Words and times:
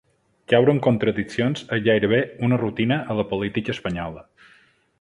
Caure 0.53 0.71
en 0.75 0.79
contradiccions 0.85 1.61
és 1.77 1.83
gairebé 1.89 2.21
una 2.47 2.59
rutina 2.63 2.99
a 3.15 3.19
la 3.21 3.27
política 3.35 3.77
espanyola. 3.77 4.25